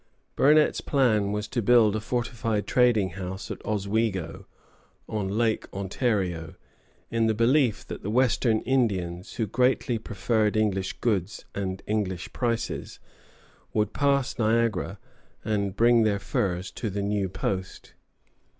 Burnet's 0.35 0.81
plan 0.81 1.31
was 1.31 1.47
to 1.49 1.61
build 1.61 1.95
a 1.95 1.99
fortified 1.99 2.65
trading 2.65 3.09
house 3.09 3.51
at 3.51 3.63
Oswego, 3.63 4.47
on 5.07 5.27
Lake 5.27 5.71
Ontario, 5.71 6.55
in 7.11 7.27
the 7.27 7.35
belief 7.35 7.85
that 7.85 8.01
the 8.01 8.09
Western 8.09 8.61
Indians, 8.61 9.35
who 9.35 9.45
greatly 9.45 9.99
preferred 9.99 10.57
English 10.57 10.93
goods 11.01 11.45
and 11.53 11.83
English 11.85 12.33
prices, 12.33 12.97
would 13.73 13.93
pass 13.93 14.39
Niagara 14.39 14.97
and 15.45 15.75
bring 15.75 16.01
their 16.01 16.17
furs 16.17 16.71
to 16.71 16.89
the 16.89 17.03
new 17.03 17.29
post. 17.29 17.93